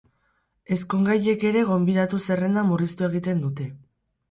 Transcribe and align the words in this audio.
Ezkongaiek 0.75 1.45
ere 1.51 1.61
gonbidatu-zerrenda 1.69 2.65
murriztu 2.73 3.09
egiten 3.13 3.47
dute. 3.49 3.71